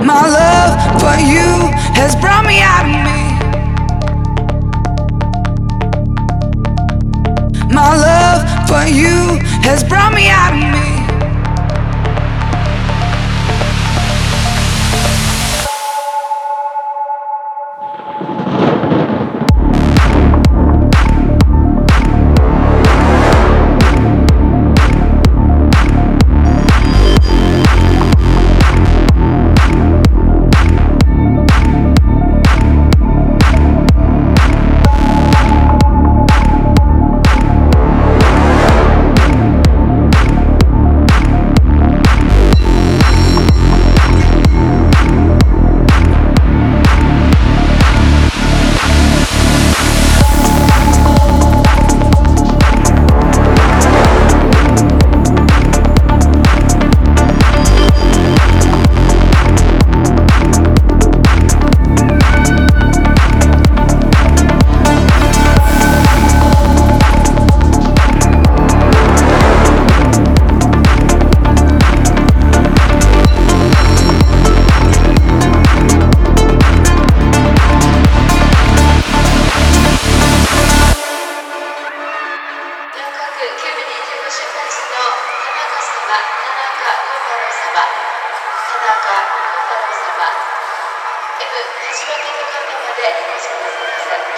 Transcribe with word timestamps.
My 0.00 0.26
love 0.26 1.00
for 1.00 1.16
you 1.20 1.72
has 1.94 2.14
brought 2.16 2.44
me 2.46 2.60
out 2.60 2.84
of 2.84 2.92
me. 3.08 3.20
My 7.74 7.96
love 7.96 8.68
for 8.68 8.84
you 8.86 9.38
has 9.62 9.82
brought 9.84 10.12
me 10.14 10.28
out 10.28 10.52
of 10.52 10.60
me. 10.60 10.87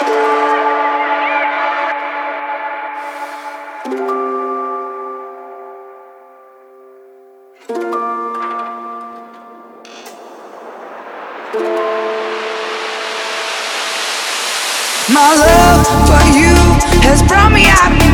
My 0.01 0.07
love 15.35 15.85
for 16.07 16.23
you 16.35 16.55
has 17.03 17.19
brought 17.27 17.51
me 17.51 17.67
out 17.67 17.91
of 17.91 17.97
me. 17.99 18.07